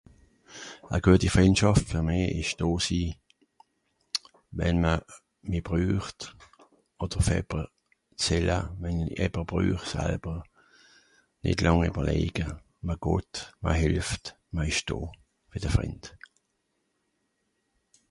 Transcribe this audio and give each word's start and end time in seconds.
E 0.95 0.99
gueti 1.05 1.27
Frìndschàft 1.33 1.87
fer 1.91 2.03
mì 2.07 2.19
ìsch 2.41 2.55
do 2.59 2.67
sii, 2.85 3.09
wenn 4.57 4.77
m'r 4.85 5.03
mi 5.49 5.59
brücht, 5.67 6.19
odder 7.03 7.19
uff 7.21 7.29
ebber 7.37 7.61
zähle 8.23 8.55
wenn 8.85 8.97
i 9.05 9.19
äbber 9.25 9.43
brüch 9.51 9.83
salber, 9.91 10.37
nitt 11.43 11.59
làng 11.65 11.85
eberlege, 11.89 12.47
ma 12.85 12.95
got, 13.07 13.31
ma 13.63 13.71
hìlft 13.81 14.23
ìsch 14.71 14.81
do, 14.89 14.97
mìt 15.51 15.63
de 15.67 15.75
Frìnd. 15.75 16.03